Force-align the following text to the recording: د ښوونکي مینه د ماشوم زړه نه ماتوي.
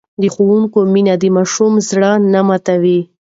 د 0.21 0.23
ښوونکي 0.33 0.79
مینه 0.93 1.13
د 1.21 1.23
ماشوم 1.35 1.73
زړه 1.89 2.11
نه 2.33 2.41
ماتوي. 2.47 2.99